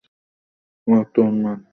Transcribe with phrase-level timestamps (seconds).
[0.87, 1.61] ও একটা উন্মাদ।